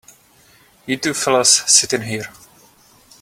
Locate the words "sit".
1.67-1.93